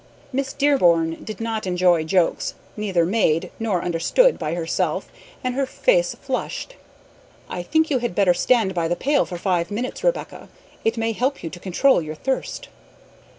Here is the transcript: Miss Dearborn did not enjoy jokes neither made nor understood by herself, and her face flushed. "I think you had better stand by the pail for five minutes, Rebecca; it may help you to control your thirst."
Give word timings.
Miss 0.33 0.51
Dearborn 0.53 1.23
did 1.23 1.39
not 1.39 1.67
enjoy 1.67 2.03
jokes 2.03 2.55
neither 2.75 3.05
made 3.05 3.51
nor 3.59 3.83
understood 3.83 4.39
by 4.39 4.55
herself, 4.55 5.07
and 5.43 5.53
her 5.53 5.67
face 5.67 6.15
flushed. 6.19 6.75
"I 7.47 7.61
think 7.61 7.91
you 7.91 7.99
had 7.99 8.15
better 8.15 8.33
stand 8.33 8.73
by 8.73 8.87
the 8.87 8.95
pail 8.95 9.25
for 9.27 9.37
five 9.37 9.69
minutes, 9.69 10.03
Rebecca; 10.03 10.49
it 10.83 10.97
may 10.97 11.11
help 11.11 11.43
you 11.43 11.51
to 11.51 11.59
control 11.59 12.01
your 12.01 12.15
thirst." 12.15 12.67